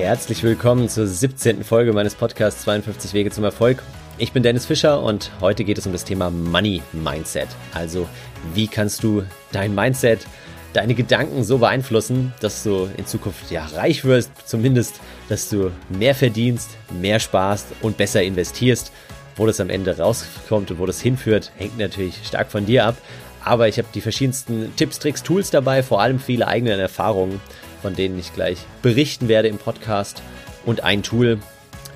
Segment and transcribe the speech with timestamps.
[0.00, 1.62] Herzlich willkommen zur 17.
[1.62, 3.82] Folge meines Podcasts 52 Wege zum Erfolg.
[4.16, 7.48] Ich bin Dennis Fischer und heute geht es um das Thema Money Mindset.
[7.74, 8.08] Also,
[8.54, 10.26] wie kannst du dein Mindset,
[10.72, 16.14] deine Gedanken so beeinflussen, dass du in Zukunft ja reich wirst, zumindest, dass du mehr
[16.14, 18.92] verdienst, mehr sparst und besser investierst.
[19.36, 22.96] Wo das am Ende rauskommt und wo das hinführt, hängt natürlich stark von dir ab.
[23.44, 27.40] Aber ich habe die verschiedensten Tipps, Tricks, Tools dabei, vor allem viele eigene Erfahrungen,
[27.80, 30.22] von denen ich gleich berichten werde im Podcast.
[30.64, 31.38] Und ein Tool,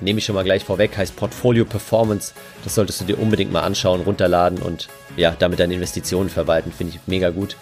[0.01, 2.33] nehme ich schon mal gleich vorweg, heißt Portfolio Performance.
[2.63, 6.71] Das solltest du dir unbedingt mal anschauen, runterladen und ja, damit deine Investitionen verwalten.
[6.71, 7.55] Finde ich mega gut.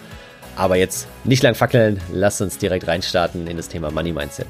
[0.55, 4.47] Aber jetzt nicht lang fackeln, lass uns direkt reinstarten in das Thema Money Mindset.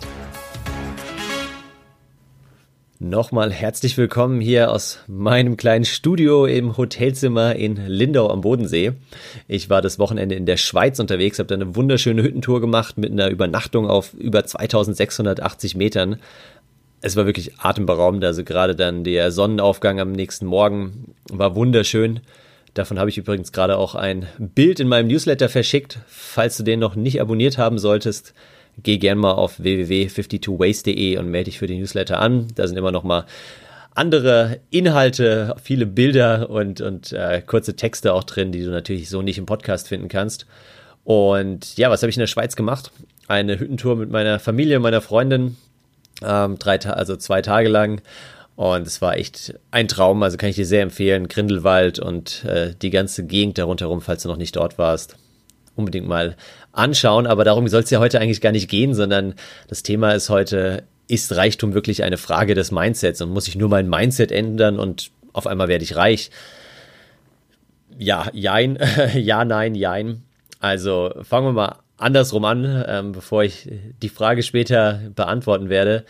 [3.04, 8.94] Nochmal herzlich willkommen hier aus meinem kleinen Studio im Hotelzimmer in Lindau am Bodensee.
[9.50, 13.12] Ich war das Wochenende in der Schweiz unterwegs, habe da eine wunderschöne Hüttentour gemacht mit
[13.12, 16.16] einer Übernachtung auf über 2680 Metern.
[17.02, 22.22] Es war wirklich atemberaubend, also gerade dann der Sonnenaufgang am nächsten Morgen war wunderschön.
[22.74, 26.00] Davon habe ich übrigens gerade auch ein Bild in meinem Newsletter verschickt.
[26.08, 28.34] Falls du den noch nicht abonniert haben solltest,
[28.82, 32.48] geh gern mal auf www.52ways.de und melde dich für die Newsletter an.
[32.56, 33.26] Da sind immer noch mal
[33.96, 39.22] andere Inhalte, viele Bilder und, und äh, kurze Texte auch drin, die du natürlich so
[39.22, 40.48] nicht im Podcast finden kannst.
[41.04, 42.92] Und ja, was habe ich in der Schweiz gemacht?
[43.28, 45.58] Eine Hüttentour mit meiner Familie, meiner Freundin,
[46.24, 48.02] ähm, drei also zwei Tage lang.
[48.56, 51.28] Und es war echt ein Traum, also kann ich dir sehr empfehlen.
[51.28, 55.18] Grindelwald und äh, die ganze Gegend darunter rum, falls du noch nicht dort warst
[55.76, 56.36] unbedingt mal
[56.72, 57.28] anschauen.
[57.28, 59.36] Aber darum soll es ja heute eigentlich gar nicht gehen, sondern
[59.68, 63.70] das Thema ist heute, ist Reichtum wirklich eine Frage des Mindsets und muss ich nur
[63.70, 66.30] mein Mindset ändern und auf einmal werde ich reich?
[67.98, 68.78] Ja, jein,
[69.16, 70.24] ja, nein, jein.
[70.60, 73.70] Also fangen wir mal andersrum an, ähm, bevor ich
[74.02, 76.06] die Frage später beantworten werde.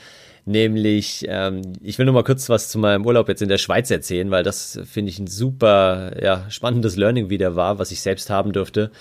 [0.46, 3.90] Nämlich, ähm, ich will nur mal kurz was zu meinem Urlaub jetzt in der Schweiz
[3.90, 8.30] erzählen, weil das finde ich ein super ja, spannendes Learning wieder war, was ich selbst
[8.30, 8.92] haben durfte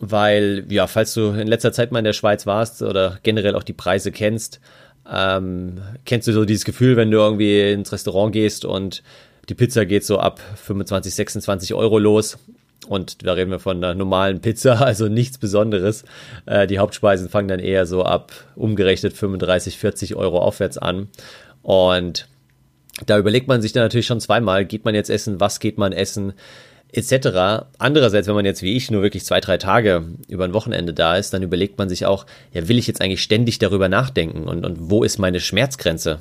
[0.00, 3.62] weil, ja, falls du in letzter Zeit mal in der Schweiz warst oder generell auch
[3.62, 4.60] die Preise kennst,
[5.10, 9.02] ähm, kennst du so dieses Gefühl, wenn du irgendwie ins Restaurant gehst und
[9.48, 12.38] die Pizza geht so ab 25, 26 Euro los.
[12.88, 16.04] Und da reden wir von einer normalen Pizza, also nichts Besonderes.
[16.46, 21.08] Äh, die Hauptspeisen fangen dann eher so ab umgerechnet 35, 40 Euro aufwärts an.
[21.62, 22.28] Und
[23.04, 25.92] da überlegt man sich dann natürlich schon zweimal, geht man jetzt essen, was geht man
[25.92, 26.32] essen?
[26.92, 27.66] Etc.
[27.78, 31.16] Andererseits, wenn man jetzt wie ich nur wirklich zwei, drei Tage über ein Wochenende da
[31.16, 34.64] ist, dann überlegt man sich auch, ja, will ich jetzt eigentlich ständig darüber nachdenken und,
[34.64, 36.20] und wo ist meine Schmerzgrenze,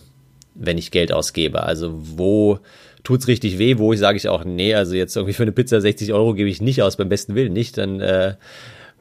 [0.53, 1.63] wenn ich Geld ausgebe?
[1.63, 2.59] Also wo
[3.03, 5.79] tut's richtig weh, wo ich sage ich auch, nee, also jetzt irgendwie für eine Pizza
[5.79, 8.35] 60 Euro gebe ich nicht aus, beim besten Willen nicht, dann äh,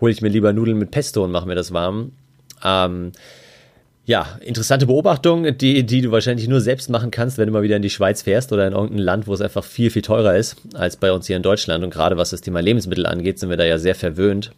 [0.00, 2.12] hole ich mir lieber Nudeln mit Pesto und mache mir das warm.
[2.62, 3.12] Ähm,
[4.06, 7.76] ja, interessante Beobachtung, die, die du wahrscheinlich nur selbst machen kannst, wenn du mal wieder
[7.76, 10.56] in die Schweiz fährst oder in irgendein Land, wo es einfach viel, viel teurer ist
[10.74, 11.82] als bei uns hier in Deutschland.
[11.82, 14.52] Und gerade was das Thema Lebensmittel angeht, sind wir da ja sehr verwöhnt.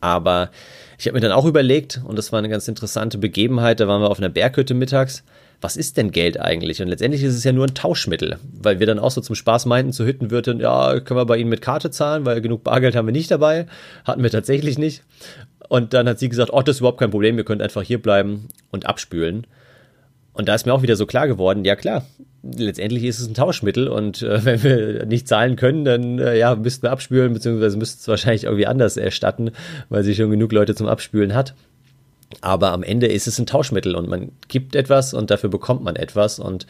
[0.00, 0.50] Aber
[0.98, 4.02] ich habe mir dann auch überlegt, und das war eine ganz interessante Begebenheit, da waren
[4.02, 5.24] wir auf einer Berghütte mittags.
[5.62, 6.82] Was ist denn Geld eigentlich?
[6.82, 9.64] Und letztendlich ist es ja nur ein Tauschmittel, weil wir dann auch so zum Spaß
[9.64, 13.06] meinten zu Hüttenwirten, ja, können wir bei Ihnen mit Karte zahlen, weil genug Bargeld haben
[13.06, 13.66] wir nicht dabei.
[14.04, 15.02] Hatten wir tatsächlich nicht.
[15.68, 18.00] Und dann hat sie gesagt, oh, das ist überhaupt kein Problem, wir können einfach hier
[18.00, 19.46] bleiben und abspülen.
[20.32, 22.04] Und da ist mir auch wieder so klar geworden, ja klar,
[22.42, 26.54] letztendlich ist es ein Tauschmittel und äh, wenn wir nicht zahlen können, dann äh, ja,
[26.54, 29.50] müssten wir abspülen, beziehungsweise müssten es wahrscheinlich irgendwie anders erstatten,
[29.88, 31.54] weil sie schon genug Leute zum Abspülen hat.
[32.40, 35.96] Aber am Ende ist es ein Tauschmittel und man gibt etwas und dafür bekommt man
[35.96, 36.38] etwas.
[36.38, 36.66] Und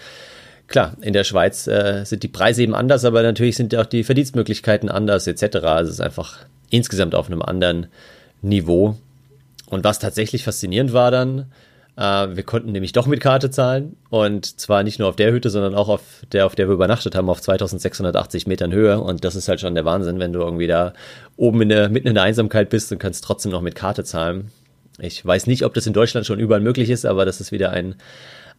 [0.68, 4.04] klar, in der Schweiz äh, sind die Preise eben anders, aber natürlich sind auch die
[4.04, 5.56] Verdienstmöglichkeiten anders etc.
[5.64, 6.40] Also es ist einfach
[6.70, 7.86] insgesamt auf einem anderen
[8.42, 8.96] Niveau.
[9.68, 11.46] Und was tatsächlich faszinierend war dann,
[11.96, 12.02] äh,
[12.36, 15.74] wir konnten nämlich doch mit Karte zahlen und zwar nicht nur auf der Hütte, sondern
[15.74, 16.02] auch auf
[16.32, 19.00] der, auf der wir übernachtet haben, auf 2680 Metern Höhe.
[19.00, 20.92] Und das ist halt schon der Wahnsinn, wenn du irgendwie da
[21.36, 24.50] oben in der, mitten in der Einsamkeit bist und kannst trotzdem noch mit Karte zahlen.
[24.98, 27.70] Ich weiß nicht, ob das in Deutschland schon überall möglich ist, aber das ist wieder
[27.70, 27.96] ein,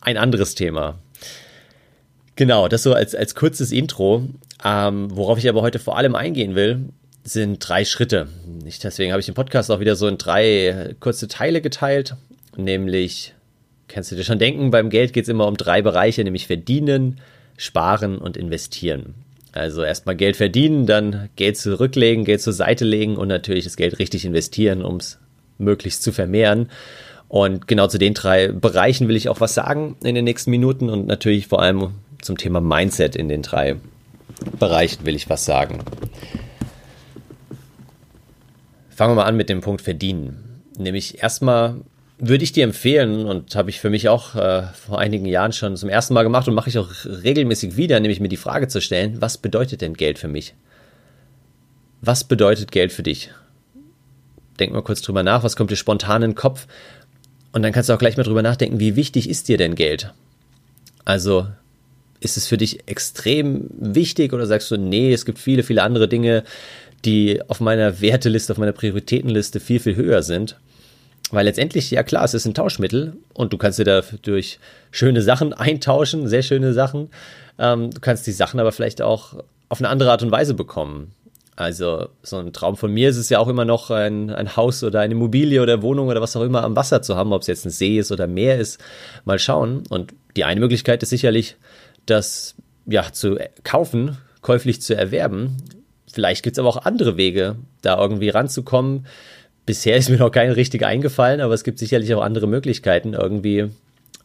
[0.02, 0.96] ein anderes Thema.
[2.36, 4.28] Genau, das so als, als kurzes Intro.
[4.64, 6.90] Ähm, worauf ich aber heute vor allem eingehen will,
[7.28, 8.28] sind drei Schritte.
[8.66, 12.16] Ich, deswegen habe ich den Podcast auch wieder so in drei kurze Teile geteilt.
[12.56, 13.34] Nämlich,
[13.90, 17.20] kannst du dir schon denken, beim Geld geht es immer um drei Bereiche, nämlich verdienen,
[17.58, 19.14] sparen und investieren.
[19.52, 24.00] Also erstmal Geld verdienen, dann Geld zurücklegen, Geld zur Seite legen und natürlich das Geld
[24.00, 25.20] richtig investieren, um es
[25.58, 26.70] möglichst zu vermehren.
[27.28, 30.90] Und genau zu den drei Bereichen will ich auch was sagen in den nächsten Minuten
[30.90, 31.90] und natürlich vor allem
[32.22, 33.76] zum Thema Mindset in den drei
[34.60, 35.80] Bereichen will ich was sagen.
[38.98, 40.64] Fangen wir mal an mit dem Punkt verdienen.
[40.76, 41.82] Nämlich erstmal
[42.18, 45.78] würde ich dir empfehlen und habe ich für mich auch äh, vor einigen Jahren schon
[45.78, 48.82] zum ersten Mal gemacht und mache ich auch regelmäßig wieder, nämlich mir die Frage zu
[48.82, 50.56] stellen, was bedeutet denn Geld für mich?
[52.02, 53.30] Was bedeutet Geld für dich?
[54.60, 56.66] Denk mal kurz drüber nach, was kommt dir spontan in den Kopf?
[57.52, 60.12] Und dann kannst du auch gleich mal drüber nachdenken, wie wichtig ist dir denn Geld?
[61.06, 61.46] Also
[62.20, 66.08] ist es für dich extrem wichtig oder sagst du, nee, es gibt viele, viele andere
[66.08, 66.44] Dinge,
[67.06, 70.58] die auf meiner Werteliste, auf meiner Prioritätenliste viel, viel höher sind?
[71.32, 74.60] Weil letztendlich, ja klar, es ist ein Tauschmittel und du kannst dir da durch
[74.92, 77.10] schöne Sachen eintauschen, sehr schöne Sachen.
[77.60, 81.12] Ähm, du kannst die Sachen aber vielleicht auch auf eine andere Art und Weise bekommen.
[81.58, 84.84] Also so ein Traum von mir ist es ja auch immer noch, ein, ein Haus
[84.84, 87.48] oder eine Immobilie oder Wohnung oder was auch immer am Wasser zu haben, ob es
[87.48, 88.80] jetzt ein See ist oder Meer ist.
[89.26, 89.84] Mal schauen.
[89.90, 91.58] Und die eine Möglichkeit ist sicherlich,
[92.06, 92.56] das
[92.86, 95.58] ja zu kaufen, käuflich zu erwerben.
[96.18, 99.06] Vielleicht gibt es aber auch andere Wege, da irgendwie ranzukommen.
[99.68, 103.70] Bisher ist mir noch kein richtig eingefallen, aber es gibt sicherlich auch andere Möglichkeiten, irgendwie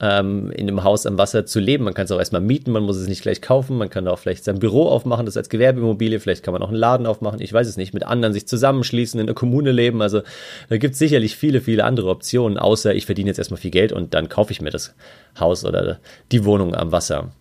[0.00, 1.84] ähm, in einem Haus am Wasser zu leben.
[1.84, 4.18] Man kann es auch erstmal mieten, man muss es nicht gleich kaufen, man kann auch
[4.18, 7.52] vielleicht sein Büro aufmachen, das als Gewerbeimmobilie, vielleicht kann man auch einen Laden aufmachen, ich
[7.52, 10.00] weiß es nicht, mit anderen sich zusammenschließen, in einer Kommune leben.
[10.00, 10.22] Also
[10.70, 13.92] da gibt es sicherlich viele, viele andere Optionen, außer ich verdiene jetzt erstmal viel Geld
[13.92, 14.94] und dann kaufe ich mir das
[15.38, 15.98] Haus oder
[16.32, 17.32] die Wohnung am Wasser.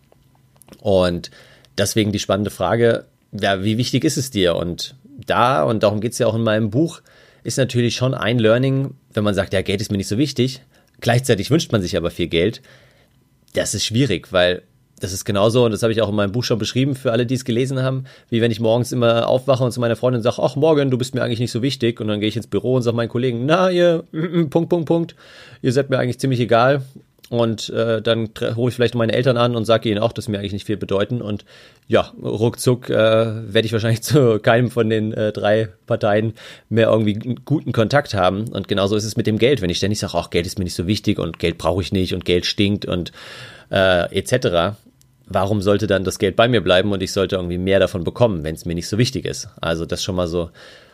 [0.81, 1.31] Und
[1.77, 4.55] deswegen die spannende Frage, ja, wie wichtig ist es dir?
[4.55, 4.95] Und
[5.25, 7.01] da, und darum geht es ja auch in meinem Buch,
[7.43, 10.61] ist natürlich schon ein Learning, wenn man sagt, ja, Geld ist mir nicht so wichtig,
[11.01, 12.61] Gleichzeitig wünscht man sich aber viel Geld.
[13.53, 14.61] Das ist schwierig, weil
[14.99, 17.25] das ist genauso, und das habe ich auch in meinem Buch schon beschrieben für alle,
[17.25, 20.37] die es gelesen haben, wie wenn ich morgens immer aufwache und zu meiner Freundin sage,
[20.39, 21.99] ach Morgen, du bist mir eigentlich nicht so wichtig.
[21.99, 24.03] Und dann gehe ich ins Büro und sage meinen Kollegen, na, ihr,
[24.51, 25.15] Punkt, Punkt, Punkt,
[25.63, 26.83] ihr seid mir eigentlich ziemlich egal.
[27.31, 30.39] Und äh, dann hole ich vielleicht meine Eltern an und sage ihnen auch, dass mir
[30.39, 31.21] eigentlich nicht viel bedeuten.
[31.21, 31.45] Und
[31.87, 36.33] ja, ruckzuck äh, werde ich wahrscheinlich zu keinem von den äh, drei Parteien
[36.67, 38.49] mehr irgendwie guten Kontakt haben.
[38.49, 39.61] Und genauso ist es mit dem Geld.
[39.61, 41.93] Wenn ich ständig sage, ach, Geld ist mir nicht so wichtig und Geld brauche ich
[41.93, 43.13] nicht und Geld stinkt und
[43.69, 44.75] äh, etc.,
[45.27, 48.43] warum sollte dann das Geld bei mir bleiben und ich sollte irgendwie mehr davon bekommen,
[48.43, 49.47] wenn es mir nicht so wichtig ist?
[49.61, 50.49] Also das schon mal so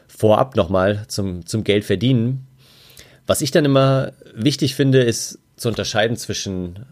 [0.07, 2.45] vorab nochmal zum, zum Geld verdienen.
[3.25, 6.85] Was ich dann immer wichtig finde, ist zu unterscheiden zwischen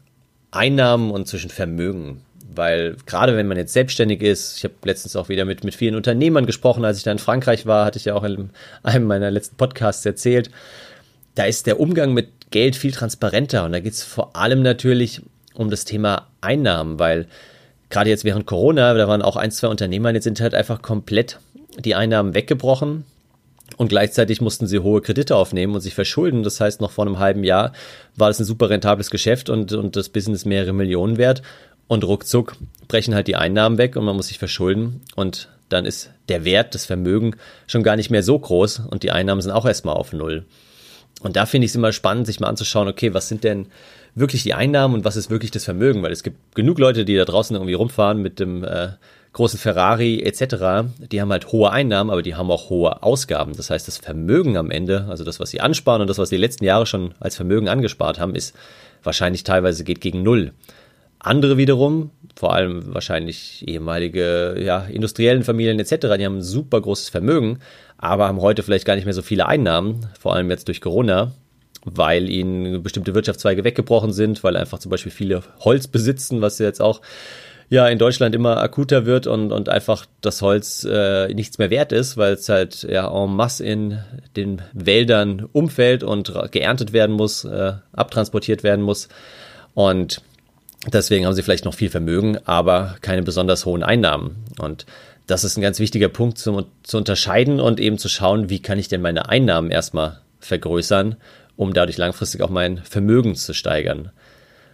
[0.51, 2.21] Einnahmen und zwischen Vermögen.
[2.53, 5.95] Weil gerade wenn man jetzt selbstständig ist, ich habe letztens auch wieder mit, mit vielen
[5.95, 8.49] Unternehmern gesprochen, als ich da in Frankreich war, hatte ich ja auch in
[8.83, 10.49] einem meiner letzten Podcasts erzählt,
[11.35, 15.21] da ist der Umgang mit Geld viel transparenter und da geht es vor allem natürlich
[15.53, 17.27] um das Thema Einnahmen, weil
[17.89, 21.39] gerade jetzt während Corona, da waren auch ein, zwei Unternehmer, jetzt sind halt einfach komplett
[21.77, 23.03] die Einnahmen weggebrochen
[23.77, 26.43] und gleichzeitig mussten sie hohe Kredite aufnehmen und sich verschulden.
[26.43, 27.73] Das heißt, noch vor einem halben Jahr
[28.15, 31.41] war das ein super rentables Geschäft und, und das Business mehrere Millionen wert.
[31.87, 32.55] Und ruckzuck
[32.87, 35.01] brechen halt die Einnahmen weg und man muss sich verschulden.
[35.15, 37.35] Und dann ist der Wert, das Vermögen
[37.67, 40.45] schon gar nicht mehr so groß und die Einnahmen sind auch erstmal auf Null.
[41.21, 43.67] Und da finde ich es immer spannend, sich mal anzuschauen, okay, was sind denn
[44.15, 46.03] wirklich die Einnahmen und was ist wirklich das Vermögen?
[46.03, 48.89] Weil es gibt genug Leute, die da draußen irgendwie rumfahren mit dem äh,
[49.35, 53.53] großen Ferrari etc., die haben halt hohe Einnahmen, aber die haben auch hohe Ausgaben.
[53.55, 56.37] Das heißt, das Vermögen am Ende, also das, was sie ansparen und das, was sie
[56.37, 58.55] die letzten Jahre schon als Vermögen angespart haben, ist
[59.03, 60.53] wahrscheinlich teilweise geht gegen Null.
[61.19, 67.09] Andere wiederum, vor allem wahrscheinlich ehemalige ja, industriellen Familien etc., die haben ein super großes
[67.09, 67.59] Vermögen,
[67.97, 71.33] aber haben heute vielleicht gar nicht mehr so viele Einnahmen, vor allem jetzt durch Corona,
[71.83, 76.81] weil ihnen bestimmte Wirtschaftszweige weggebrochen sind, weil einfach zum Beispiel viele Holz besitzen, was jetzt
[76.81, 77.01] auch
[77.69, 81.91] ja in Deutschland immer akuter wird und, und einfach das Holz äh, nichts mehr wert
[81.91, 83.99] ist, weil es halt ja en masse in
[84.35, 89.09] den Wäldern umfällt und geerntet werden muss, äh, abtransportiert werden muss.
[89.73, 90.21] Und
[90.91, 94.45] deswegen haben sie vielleicht noch viel Vermögen, aber keine besonders hohen Einnahmen.
[94.59, 94.85] Und
[95.27, 98.77] das ist ein ganz wichtiger Punkt zum, zu unterscheiden und eben zu schauen, wie kann
[98.77, 101.15] ich denn meine Einnahmen erstmal vergrößern,
[101.55, 104.11] um dadurch langfristig auch mein Vermögen zu steigern.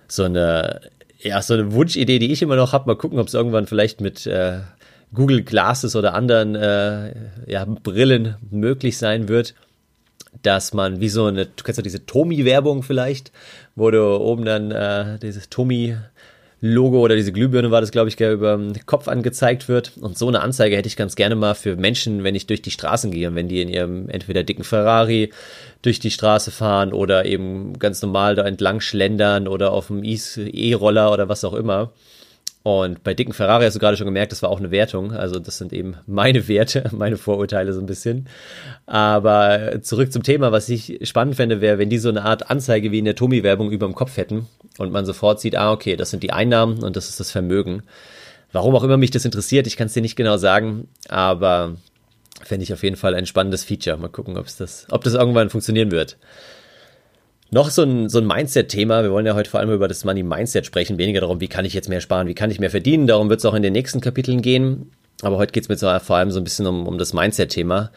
[0.07, 0.81] So eine
[1.23, 2.87] ja, so eine Wunschidee, die ich immer noch habe.
[2.87, 4.59] Mal gucken, ob es irgendwann vielleicht mit äh,
[5.13, 7.13] Google Glasses oder anderen äh,
[7.47, 9.53] ja, Brillen möglich sein wird,
[10.41, 13.31] dass man wie so eine, du kennst ja diese Tomi-Werbung vielleicht,
[13.75, 15.97] wo du oben dann äh, dieses Tomi
[16.63, 19.93] Logo oder diese Glühbirne war das, glaube ich, über den Kopf angezeigt wird.
[19.99, 22.69] Und so eine Anzeige hätte ich ganz gerne mal für Menschen, wenn ich durch die
[22.69, 25.31] Straßen gehe und wenn die in ihrem entweder dicken Ferrari
[25.81, 31.11] durch die Straße fahren oder eben ganz normal da entlang schlendern oder auf dem E-Roller
[31.11, 31.91] oder was auch immer.
[32.63, 35.13] Und bei dicken Ferrari hast du gerade schon gemerkt, das war auch eine Wertung.
[35.13, 38.27] Also das sind eben meine Werte, meine Vorurteile so ein bisschen.
[38.85, 42.91] Aber zurück zum Thema, was ich spannend fände, wäre, wenn die so eine Art Anzeige
[42.91, 44.47] wie in der Tomi-Werbung über dem Kopf hätten
[44.77, 47.83] und man sofort sieht, ah, okay, das sind die Einnahmen und das ist das Vermögen.
[48.51, 51.75] Warum auch immer mich das interessiert, ich kann es dir nicht genau sagen, aber
[52.43, 53.97] fände ich auf jeden Fall ein spannendes Feature.
[53.97, 56.17] Mal gucken, ob das, ob das irgendwann funktionieren wird.
[57.53, 59.03] Noch so ein, so ein Mindset-Thema.
[59.03, 61.73] Wir wollen ja heute vor allem über das Money-Mindset sprechen, weniger darum, wie kann ich
[61.73, 63.07] jetzt mehr sparen, wie kann ich mehr verdienen.
[63.07, 64.91] Darum wird es auch in den nächsten Kapiteln gehen.
[65.21, 67.91] Aber heute geht es mir so, vor allem so ein bisschen um, um das Mindset-Thema.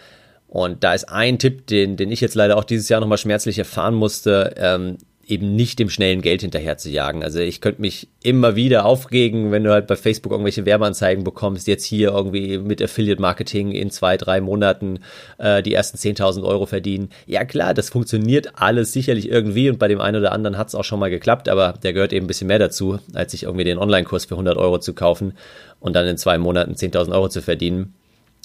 [0.49, 3.59] Und da ist ein Tipp, den, den ich jetzt leider auch dieses Jahr nochmal schmerzlich
[3.59, 4.54] erfahren musste.
[4.57, 7.23] Ähm, eben nicht dem schnellen Geld hinterher zu jagen.
[7.23, 11.66] Also ich könnte mich immer wieder aufregen, wenn du halt bei Facebook irgendwelche Werbeanzeigen bekommst,
[11.66, 15.00] jetzt hier irgendwie mit Affiliate Marketing in zwei, drei Monaten
[15.38, 17.11] äh, die ersten 10.000 Euro verdienen.
[17.26, 20.75] Ja klar, das funktioniert alles sicherlich irgendwie und bei dem einen oder anderen hat es
[20.75, 23.64] auch schon mal geklappt, aber der gehört eben ein bisschen mehr dazu, als sich irgendwie
[23.64, 25.35] den Online-Kurs für 100 Euro zu kaufen
[25.81, 27.95] und dann in zwei Monaten 10.000 Euro zu verdienen.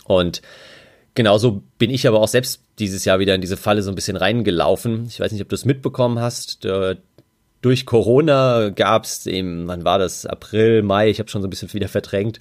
[0.05, 0.41] Und
[1.15, 4.17] Genauso bin ich aber auch selbst dieses Jahr wieder in diese Falle so ein bisschen
[4.17, 5.05] reingelaufen.
[5.07, 6.67] Ich weiß nicht, ob du es mitbekommen hast.
[7.61, 10.25] Durch Corona gab es im, wann war das?
[10.25, 12.39] April, Mai, ich habe schon so ein bisschen wieder verdrängt.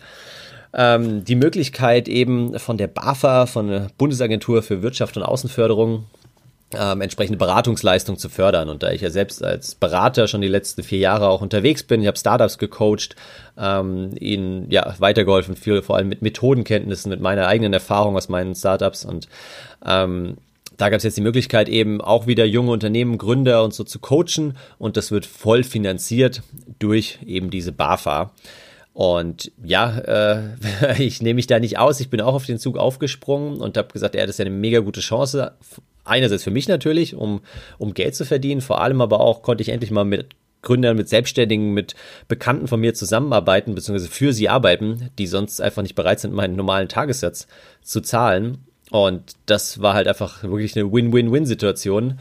[0.75, 6.05] Ähm, die Möglichkeit eben von der BAFA, von der Bundesagentur für Wirtschaft und Außenförderung,
[6.77, 8.69] ähm, entsprechende Beratungsleistung zu fördern.
[8.69, 12.01] Und da ich ja selbst als Berater schon die letzten vier Jahre auch unterwegs bin,
[12.01, 13.17] ich habe Startups gecoacht,
[13.57, 18.55] ähm, ihnen ja weitergeholfen, viel, vor allem mit Methodenkenntnissen, mit meiner eigenen Erfahrung aus meinen
[18.55, 19.29] Startups und
[19.85, 20.37] ähm,
[20.77, 23.99] da gab es jetzt die Möglichkeit, eben auch wieder junge Unternehmen, Gründer und so zu
[23.99, 26.43] coachen und das wird voll finanziert
[26.79, 28.31] durch eben diese BAFA.
[28.93, 30.43] Und ja, äh,
[30.99, 32.01] ich nehme mich da nicht aus.
[32.01, 34.55] Ich bin auch auf den Zug aufgesprungen und habe gesagt, ja, das ist ja eine
[34.55, 35.53] mega gute Chance
[36.09, 37.41] einerseits für mich natürlich, um,
[37.79, 40.27] um Geld zu verdienen, vor allem aber auch konnte ich endlich mal mit
[40.63, 41.95] Gründern, mit Selbstständigen, mit
[42.27, 46.57] Bekannten von mir zusammenarbeiten, beziehungsweise für sie arbeiten, die sonst einfach nicht bereit sind, meinen
[46.57, 47.47] normalen Tagessatz
[47.83, 48.59] zu zahlen.
[48.91, 52.19] Und das war halt einfach wirklich eine Win-Win-Win-Situation.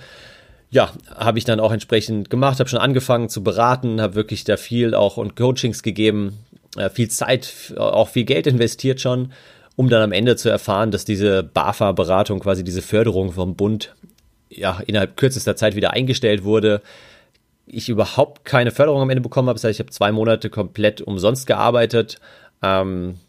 [0.70, 4.58] Ja, habe ich dann auch entsprechend gemacht, habe schon angefangen zu beraten, habe wirklich da
[4.58, 6.40] viel auch und Coachings gegeben,
[6.76, 9.32] äh, viel Zeit, auch viel Geld investiert schon
[9.78, 13.96] um dann am Ende zu erfahren, dass diese BAFA-Beratung, quasi diese Förderung vom Bund,
[14.50, 16.82] ja, innerhalb kürzester Zeit wieder eingestellt wurde.
[17.68, 19.58] Ich überhaupt keine Förderung am Ende bekommen habe.
[19.58, 22.20] Das heißt, ich habe zwei Monate komplett umsonst gearbeitet.
[22.64, 23.20] Ähm,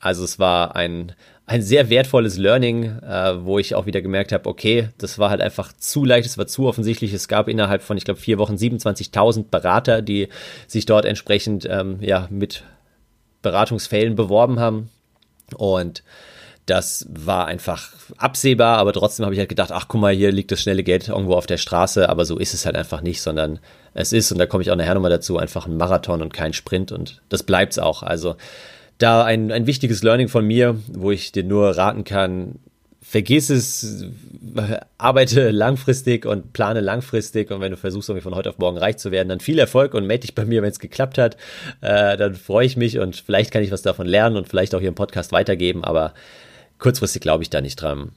[0.00, 1.12] also es war ein,
[1.46, 5.40] ein sehr wertvolles Learning, äh, wo ich auch wieder gemerkt habe, okay, das war halt
[5.40, 7.12] einfach zu leicht, es war zu offensichtlich.
[7.12, 10.30] Es gab innerhalb von, ich glaube, vier Wochen 27.000 Berater, die
[10.66, 12.64] sich dort entsprechend ähm, ja, mit
[13.42, 14.90] Beratungsfällen beworben haben.
[15.54, 16.02] Und
[16.66, 20.52] das war einfach absehbar, aber trotzdem habe ich halt gedacht, ach guck mal, hier liegt
[20.52, 23.58] das schnelle Geld irgendwo auf der Straße, aber so ist es halt einfach nicht, sondern
[23.94, 26.52] es ist, und da komme ich auch nachher nochmal dazu, einfach ein Marathon und kein
[26.52, 28.04] Sprint und das bleibt es auch.
[28.04, 28.36] Also
[28.98, 32.60] da ein, ein wichtiges Learning von mir, wo ich dir nur raten kann,
[33.02, 34.06] vergiss es,
[34.96, 38.96] arbeite langfristig und plane langfristig und wenn du versuchst, irgendwie von heute auf morgen reich
[38.96, 41.36] zu werden, dann viel Erfolg und melde dich bei mir, wenn es geklappt hat.
[41.80, 44.78] Äh, dann freue ich mich und vielleicht kann ich was davon lernen und vielleicht auch
[44.78, 46.14] hier im Podcast weitergeben, aber
[46.78, 48.12] kurzfristig glaube ich da nicht dran.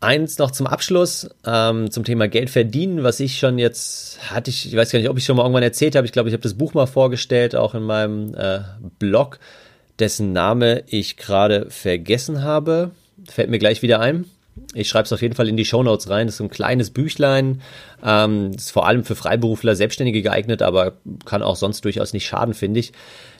[0.00, 4.68] Eins noch zum Abschluss, ähm, zum Thema Geld verdienen, was ich schon jetzt hatte, ich,
[4.68, 6.42] ich weiß gar nicht, ob ich schon mal irgendwann erzählt habe, ich glaube, ich habe
[6.42, 8.60] das Buch mal vorgestellt, auch in meinem äh,
[9.00, 9.40] Blog,
[9.98, 12.92] dessen Name ich gerade vergessen habe
[13.28, 14.24] fällt mir gleich wieder ein.
[14.74, 16.26] Ich schreibe es auf jeden Fall in die Show Notes rein.
[16.26, 17.62] Das ist so ein kleines Büchlein.
[18.04, 20.94] Ähm, ist vor allem für Freiberufler, Selbstständige geeignet, aber
[21.24, 22.92] kann auch sonst durchaus nicht schaden, finde ich.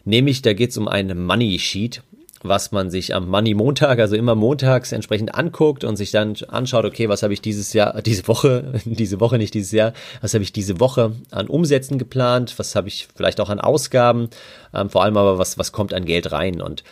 [0.04, 2.02] Nämlich, da geht es um ein Money Sheet,
[2.42, 6.84] was man sich am Money Montag, also immer montags entsprechend anguckt und sich dann anschaut,
[6.84, 10.44] okay, was habe ich dieses Jahr, diese Woche, diese Woche nicht dieses Jahr, was habe
[10.44, 14.30] ich diese Woche an Umsätzen geplant, was habe ich vielleicht auch an Ausgaben,
[14.72, 16.84] ähm, vor allem aber was, was kommt an Geld rein und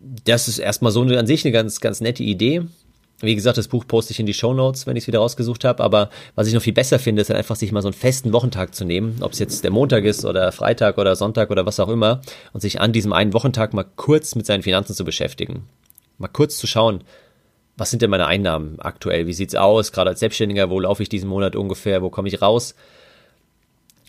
[0.00, 2.62] das ist erstmal so an sich eine ganz, ganz nette Idee.
[3.20, 5.64] Wie gesagt, das Buch poste ich in die Show Notes, wenn ich es wieder rausgesucht
[5.64, 5.82] habe.
[5.82, 8.32] Aber was ich noch viel besser finde, ist halt einfach, sich mal so einen festen
[8.34, 11.80] Wochentag zu nehmen, ob es jetzt der Montag ist oder Freitag oder Sonntag oder was
[11.80, 12.20] auch immer,
[12.52, 15.66] und sich an diesem einen Wochentag mal kurz mit seinen Finanzen zu beschäftigen.
[16.18, 17.04] Mal kurz zu schauen,
[17.78, 19.26] was sind denn meine Einnahmen aktuell?
[19.26, 19.92] Wie sieht's aus?
[19.92, 22.02] Gerade als Selbstständiger, wo laufe ich diesen Monat ungefähr?
[22.02, 22.74] Wo komme ich raus?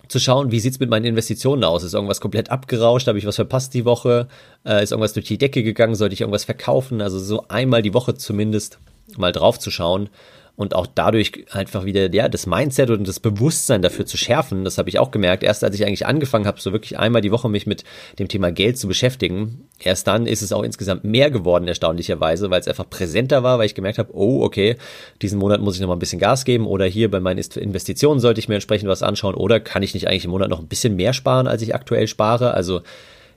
[0.07, 1.83] Zu schauen, wie sieht's mit meinen Investitionen aus?
[1.83, 3.07] Ist irgendwas komplett abgerauscht?
[3.07, 4.27] Habe ich was verpasst die Woche?
[4.65, 5.95] Äh, ist irgendwas durch die Decke gegangen?
[5.95, 7.01] Sollte ich irgendwas verkaufen?
[7.01, 8.79] Also so einmal die Woche zumindest
[9.17, 10.09] mal drauf zu schauen
[10.57, 14.65] und auch dadurch einfach wieder ja das Mindset und das Bewusstsein dafür zu schärfen.
[14.65, 15.43] Das habe ich auch gemerkt.
[15.43, 17.83] Erst als ich eigentlich angefangen habe, so wirklich einmal die Woche mich mit
[18.17, 22.59] dem Thema Geld zu beschäftigen, erst dann ist es auch insgesamt mehr geworden erstaunlicherweise, weil
[22.59, 24.77] es einfach präsenter war, weil ich gemerkt habe, oh okay,
[25.21, 28.19] diesen Monat muss ich noch mal ein bisschen Gas geben oder hier bei meinen Investitionen
[28.19, 30.67] sollte ich mir entsprechend was anschauen oder kann ich nicht eigentlich im Monat noch ein
[30.67, 32.55] bisschen mehr sparen, als ich aktuell spare?
[32.55, 32.81] Also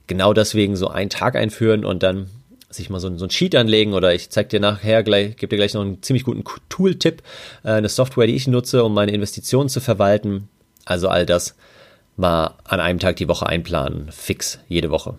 [0.07, 2.31] genau deswegen so einen Tag einführen und dann
[2.71, 5.57] sich mal so, so ein Sheet anlegen oder ich zeige dir nachher gleich, gebe dir
[5.57, 7.23] gleich noch einen ziemlich guten Tool-Tipp,
[7.65, 10.49] äh, eine Software, die ich nutze, um meine Investitionen zu verwalten.
[10.85, 11.57] Also all das
[12.17, 15.15] mal an einem Tag die Woche einplanen, fix jede Woche.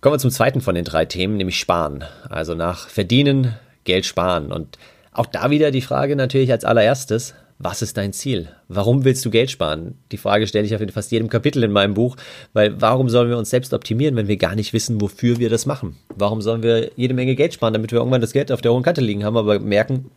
[0.00, 2.04] Kommen wir zum zweiten von den drei Themen, nämlich Sparen.
[2.28, 4.52] Also nach Verdienen, Geld sparen.
[4.52, 4.78] Und
[5.12, 8.48] auch da wieder die Frage natürlich als allererstes, was ist dein Ziel?
[8.68, 9.94] Warum willst du Geld sparen?
[10.12, 12.16] Die Frage stelle ich auf fast jedem Kapitel in meinem Buch,
[12.52, 15.64] weil warum sollen wir uns selbst optimieren, wenn wir gar nicht wissen, wofür wir das
[15.64, 15.96] machen?
[16.14, 18.82] Warum sollen wir jede Menge Geld sparen, damit wir irgendwann das Geld auf der hohen
[18.82, 20.10] Kante liegen haben, aber merken,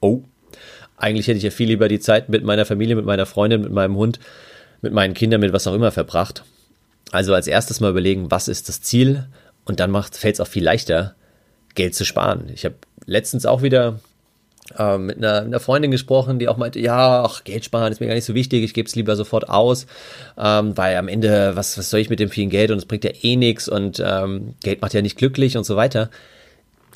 [0.00, 0.22] oh,
[0.98, 3.72] eigentlich hätte ich ja viel lieber die Zeit mit meiner Familie, mit meiner Freundin, mit
[3.72, 4.18] meinem Hund,
[4.82, 6.44] mit meinen Kindern, mit was auch immer verbracht.
[7.12, 9.26] Also als erstes mal überlegen, was ist das Ziel?
[9.64, 11.14] Und dann fällt es auch viel leichter,
[11.74, 12.50] Geld zu sparen.
[12.52, 12.74] Ich habe
[13.06, 14.00] letztens auch wieder
[14.76, 18.06] äh, mit, einer, einer, Freundin gesprochen, die auch meinte, ja, ach, Geld sparen ist mir
[18.06, 19.86] gar nicht so wichtig, ich gebe es lieber sofort aus,
[20.36, 23.04] ähm, weil am Ende, was, was soll ich mit dem vielen Geld und es bringt
[23.04, 26.10] ja eh nichts und ähm, Geld macht ja nicht glücklich und so weiter.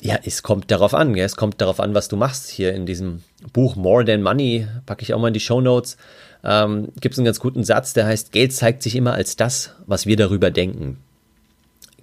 [0.01, 2.49] Ja, es kommt darauf an, ja, es kommt darauf an, was du machst.
[2.49, 5.97] Hier in diesem Buch More Than Money, packe ich auch mal in die Show Notes,
[6.43, 9.75] ähm, gibt es einen ganz guten Satz, der heißt, Geld zeigt sich immer als das,
[9.85, 10.97] was wir darüber denken.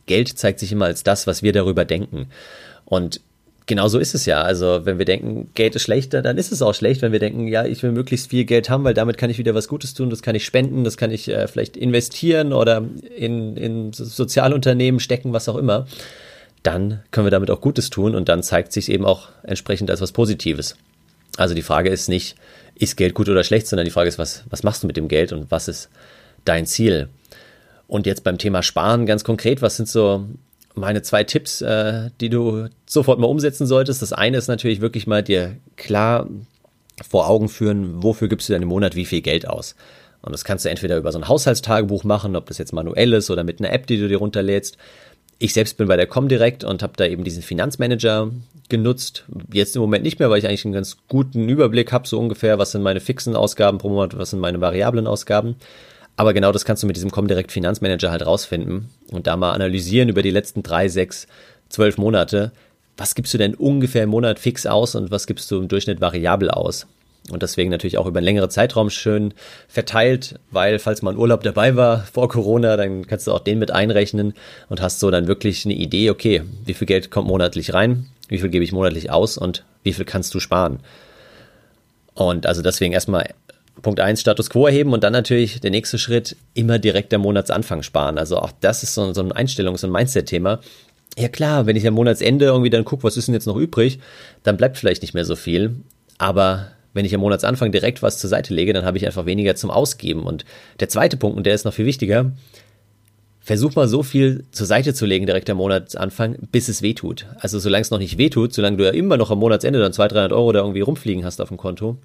[0.07, 2.31] Geld zeigt sich immer als das, was wir darüber denken.
[2.87, 3.21] Und
[3.71, 4.43] genau so ist es ja.
[4.43, 7.03] Also wenn wir denken, Geld ist schlechter, dann ist es auch schlecht.
[7.03, 9.55] Wenn wir denken, ja, ich will möglichst viel Geld haben, weil damit kann ich wieder
[9.55, 12.85] was Gutes tun, das kann ich spenden, das kann ich äh, vielleicht investieren oder
[13.17, 15.87] in, in Sozialunternehmen stecken, was auch immer,
[16.65, 20.01] dann können wir damit auch Gutes tun und dann zeigt sich eben auch entsprechend als
[20.01, 20.77] was Positives.
[21.37, 22.35] Also die Frage ist nicht,
[22.75, 25.07] ist Geld gut oder schlecht, sondern die Frage ist, was, was machst du mit dem
[25.07, 25.91] Geld und was ist
[26.45, 27.09] dein Ziel?
[27.87, 30.27] Und jetzt beim Thema Sparen ganz konkret, was sind so
[30.75, 34.03] meine zwei Tipps, äh, die du sofort mal umsetzen solltest.
[34.03, 36.29] Das eine ist natürlich wirklich mal dir klar
[37.09, 39.75] vor Augen führen, wofür gibst du denn im Monat wie viel Geld aus.
[40.23, 43.31] Und das kannst du entweder über so ein Haushaltstagebuch machen, ob das jetzt manuell ist
[43.31, 44.77] oder mit einer App, die du dir runterlädst.
[45.39, 48.31] Ich selbst bin bei der Comdirect und habe da eben diesen Finanzmanager
[48.69, 49.25] genutzt.
[49.51, 52.59] Jetzt im Moment nicht mehr, weil ich eigentlich einen ganz guten Überblick habe, so ungefähr,
[52.59, 55.57] was sind meine fixen Ausgaben pro Monat, was sind meine variablen Ausgaben.
[56.17, 60.09] Aber genau das kannst du mit diesem Comdirect Finanzmanager halt rausfinden und da mal analysieren
[60.09, 61.27] über die letzten drei, sechs,
[61.69, 62.53] zwölf Monate.
[62.97, 66.01] Was gibst du denn ungefähr im Monat fix aus und was gibst du im Durchschnitt
[66.01, 66.87] variabel aus?
[67.31, 69.35] Und deswegen natürlich auch über einen längeren Zeitraum schön
[69.69, 73.59] verteilt, weil falls mal ein Urlaub dabei war vor Corona, dann kannst du auch den
[73.59, 74.35] mit einrechnen
[74.69, 78.39] und hast so dann wirklich eine Idee, okay, wie viel Geld kommt monatlich rein, wie
[78.39, 80.81] viel gebe ich monatlich aus und wie viel kannst du sparen.
[82.15, 83.31] Und also deswegen erstmal
[83.83, 87.83] Punkt 1 Status quo erheben und dann natürlich der nächste Schritt immer direkt am Monatsanfang
[87.83, 88.19] sparen.
[88.19, 90.61] Also auch das ist so, so ein Einstellungs- und Mindset-Thema.
[91.19, 93.99] Ja klar, wenn ich am Monatsende irgendwie dann gucke, was ist denn jetzt noch übrig,
[94.43, 95.77] dann bleibt vielleicht nicht mehr so viel.
[96.19, 99.55] Aber wenn ich am Monatsanfang direkt was zur Seite lege, dann habe ich einfach weniger
[99.55, 100.25] zum Ausgeben.
[100.25, 100.45] Und
[100.81, 102.33] der zweite Punkt, und der ist noch viel wichtiger,
[103.41, 107.27] versuch mal so viel zur Seite zu legen direkt am Monatsanfang, bis es wehtut.
[107.39, 110.17] Also solange es noch nicht wehtut, solange du ja immer noch am Monatsende dann 200,
[110.17, 111.97] 300 Euro da irgendwie rumfliegen hast auf dem Konto,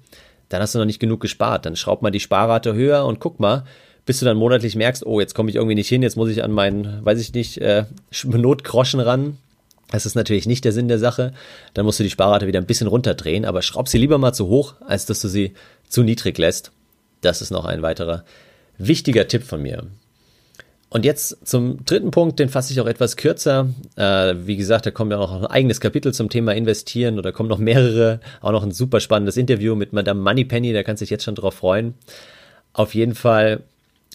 [0.48, 1.66] dann hast du noch nicht genug gespart.
[1.66, 3.64] Dann schraub mal die Sparrate höher und guck mal,
[4.04, 6.44] bis du dann monatlich merkst, oh, jetzt komme ich irgendwie nicht hin, jetzt muss ich
[6.44, 7.84] an meinen, weiß ich nicht, äh,
[8.24, 9.38] Notgroschen ran.
[9.90, 11.32] Das ist natürlich nicht der Sinn der Sache.
[11.74, 14.48] Dann musst du die Sparrate wieder ein bisschen runterdrehen, aber schraub sie lieber mal zu
[14.48, 15.54] hoch, als dass du sie
[15.88, 16.72] zu niedrig lässt.
[17.20, 18.24] Das ist noch ein weiterer
[18.78, 19.84] wichtiger Tipp von mir.
[20.88, 23.68] Und jetzt zum dritten Punkt, den fasse ich auch etwas kürzer.
[23.96, 27.48] Äh, wie gesagt, da kommt ja noch ein eigenes Kapitel zum Thema Investieren oder kommen
[27.48, 28.20] noch mehrere.
[28.40, 31.34] Auch noch ein super spannendes Interview mit Madame Moneypenny, da kannst du dich jetzt schon
[31.34, 31.94] drauf freuen.
[32.72, 33.62] Auf jeden Fall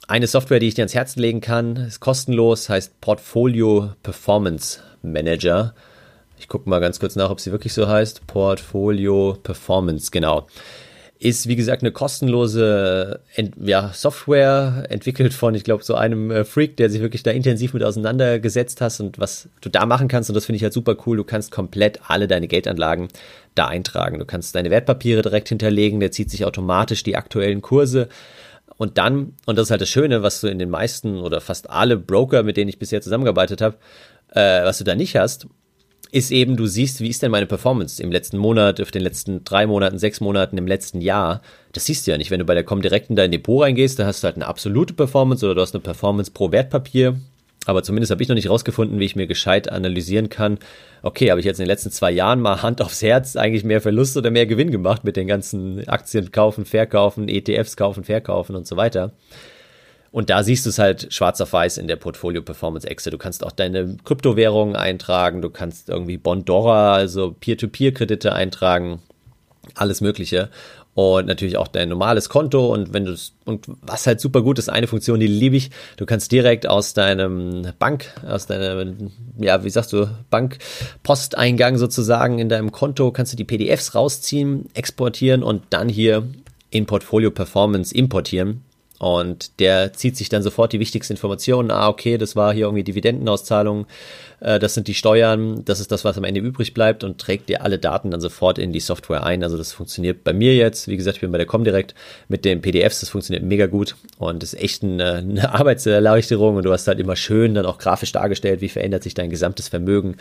[0.08, 5.74] eine Software, die ich dir ans Herzen legen kann, ist kostenlos, heißt Portfolio Performance Manager.
[6.40, 8.26] Ich gucke mal ganz kurz nach, ob sie wirklich so heißt.
[8.28, 10.48] Portfolio Performance, genau
[11.22, 16.44] ist, wie gesagt, eine kostenlose Ent ja, Software, entwickelt von, ich glaube, so einem äh,
[16.44, 20.32] Freak, der sich wirklich da intensiv mit auseinandergesetzt hast und was du da machen kannst.
[20.32, 21.18] Und das finde ich halt super cool.
[21.18, 23.10] Du kannst komplett alle deine Geldanlagen
[23.54, 24.18] da eintragen.
[24.18, 28.10] Du kannst deine Wertpapiere direkt hinterlegen, der zieht sich automatisch die aktuellen Kurse.
[28.78, 31.70] Und dann, und das ist halt das Schöne, was du in den meisten oder fast
[31.70, 33.78] alle Broker, mit denen ich bisher zusammengearbeitet habe,
[34.34, 35.46] äh, was du da nicht hast,
[36.12, 39.44] ist eben, du siehst, wie ist denn meine Performance im letzten Monat, auf den letzten
[39.46, 41.42] drei Monaten, sechs Monaten, im letzten Jahr.
[41.72, 42.32] Das siehst du ja nicht.
[42.32, 44.94] Wenn du bei der Comdirect in dein Depot reingehst, da hast du halt eine absolute
[44.94, 47.18] Performance oder du hast eine Performance pro Wertpapier.
[47.66, 50.58] Aber zumindest habe ich noch nicht rausgefunden, wie ich mir gescheit analysieren kann.
[51.04, 53.82] Okay, habe ich jetzt in den letzten zwei Jahren mal Hand aufs Herz eigentlich mehr
[53.82, 58.68] Verlust oder mehr Gewinn gemacht mit den ganzen Aktien kaufen, verkaufen, ETFs kaufen, verkaufen und
[58.68, 59.14] so weiter.
[60.12, 63.12] Und da siehst du es halt schwarz auf weiß in der Portfolio Performance Excel.
[63.12, 69.02] Du kannst auch deine Kryptowährungen eintragen, du kannst irgendwie Bondora, also Peer-to-Peer-Kredite eintragen,
[69.76, 70.50] alles Mögliche.
[70.94, 72.74] Und natürlich auch dein normales Konto.
[72.74, 76.06] Und wenn du und was halt super gut ist, eine Funktion, die liebe ich, du
[76.06, 82.74] kannst direkt aus deinem Bank, aus deinem, ja, wie sagst du, Bankposteingang sozusagen in deinem
[82.74, 86.28] Konto, kannst du die PDFs rausziehen, exportieren und dann hier
[86.70, 88.66] in Portfolio Performance importieren
[89.02, 91.72] und der zieht sich dann sofort die wichtigsten Informationen.
[91.72, 93.88] Ah, okay, das war hier irgendwie Dividendenauszahlung,
[94.42, 97.50] äh, das sind die Steuern, das ist das, was am Ende übrig bleibt und trägt
[97.50, 99.42] dir alle Daten dann sofort in die Software ein.
[99.42, 100.88] Also das funktioniert bei mir jetzt.
[100.88, 101.96] Wie gesagt, ich bin bei der Comdirect
[102.28, 106.72] mit den PDFs, das funktioniert mega gut und ist echt eine, eine Arbeitserleichterung und du
[106.72, 110.18] hast halt immer schön dann auch grafisch dargestellt, wie verändert sich dein gesamtes Vermögen,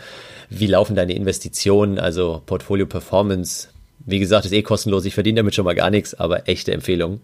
[0.49, 3.67] wie laufen deine Investitionen, also Portfolio Performance.
[4.07, 7.21] Wie gesagt, ist eh kostenlos, ich verdiene damit schon mal gar nichts, aber echte Empfehlung.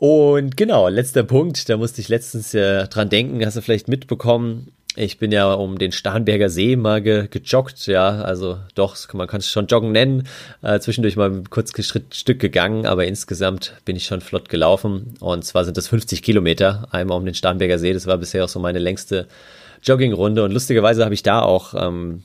[0.00, 4.72] Und genau, letzter Punkt, da musste ich letztens äh, dran denken, hast du vielleicht mitbekommen.
[4.96, 9.40] Ich bin ja um den Starnberger See mal ge gejoggt, ja, also doch, man kann
[9.40, 10.26] es schon Joggen nennen.
[10.62, 15.16] Äh, zwischendurch mal ein kurzes Stück gegangen, aber insgesamt bin ich schon flott gelaufen.
[15.20, 17.92] Und zwar sind das 50 Kilometer einmal um den Starnberger See.
[17.92, 19.26] Das war bisher auch so meine längste
[19.82, 20.42] Joggingrunde.
[20.42, 22.22] Und lustigerweise habe ich da auch ähm,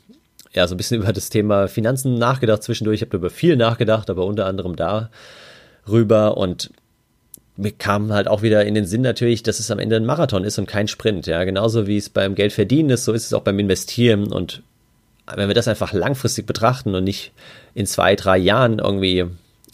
[0.53, 3.01] ja so ein bisschen über das Thema Finanzen nachgedacht zwischendurch.
[3.01, 6.69] Ich habe über viel nachgedacht, aber unter anderem darüber und
[7.57, 10.43] mir kam halt auch wieder in den Sinn natürlich, dass es am Ende ein Marathon
[10.43, 11.27] ist und kein Sprint.
[11.27, 14.31] Ja, genauso wie es beim Geldverdienen ist, so ist es auch beim Investieren.
[14.31, 14.61] Und
[15.33, 17.31] wenn wir das einfach langfristig betrachten und nicht
[17.73, 19.25] in zwei, drei Jahren irgendwie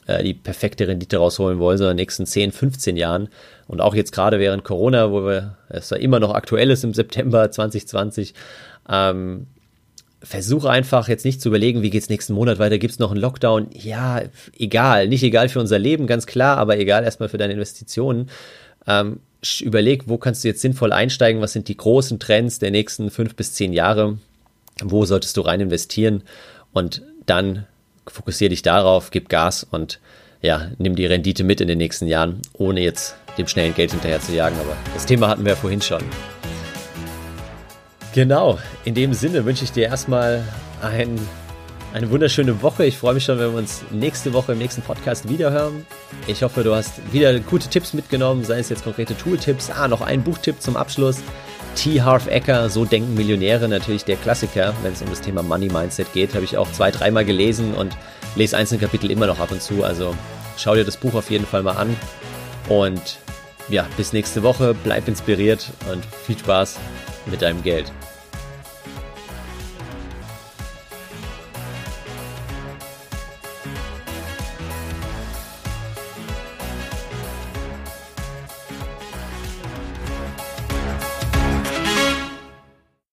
[0.05, 3.29] äh, die perfekte Rendite rausholen wollen, sondern in den nächsten 10, 15 Jahren
[3.67, 6.93] und auch jetzt gerade während Corona, wo wir es ja immer noch aktuell ist im
[6.93, 8.33] September 2020,
[8.89, 9.47] ähm,
[10.23, 13.67] versuche einfach jetzt nicht zu überlegen, wie geht's nächsten Monat weiter, gibt's noch einen Lockdown?
[13.73, 14.21] Ja,
[14.57, 18.29] egal, nicht egal für unser Leben, ganz klar, aber egal erstmal für deine Investitionen.
[18.87, 19.19] Ähm,
[19.61, 23.35] überleg, wo kannst du jetzt sinnvoll einsteigen, was sind die großen Trends der nächsten fünf
[23.35, 24.19] bis zehn Jahre,
[24.83, 26.23] wo solltest du rein investieren
[26.73, 27.65] und dann
[28.07, 29.99] fokussiere dich darauf, gib Gas und
[30.41, 34.19] ja, nimm die Rendite mit in den nächsten Jahren, ohne jetzt dem schnellen Geld hinterher
[34.19, 34.57] zu jagen.
[34.59, 36.01] Aber das Thema hatten wir ja vorhin schon.
[38.13, 40.43] Genau, in dem Sinne wünsche ich dir erstmal
[40.81, 41.17] ein,
[41.93, 42.85] eine wunderschöne Woche.
[42.85, 45.85] Ich freue mich schon, wenn wir uns nächste Woche im nächsten Podcast wiederhören.
[46.27, 49.69] Ich hoffe, du hast wieder gute Tipps mitgenommen, sei es jetzt konkrete Tooltips.
[49.69, 51.19] Ah, noch ein Buchtipp zum Abschluss.
[51.75, 52.01] T.
[52.01, 56.11] Harv Ecker, So denken Millionäre, natürlich der Klassiker, wenn es um das Thema Money Mindset
[56.11, 56.33] geht.
[56.33, 57.95] Habe ich auch zwei, dreimal gelesen und
[58.35, 59.85] lese einzelne Kapitel immer noch ab und zu.
[59.85, 60.13] Also
[60.57, 61.95] schau dir das Buch auf jeden Fall mal an.
[62.67, 63.19] Und
[63.69, 64.75] ja, bis nächste Woche.
[64.83, 66.77] Bleib inspiriert und viel Spaß
[67.31, 67.91] mit deinem Geld.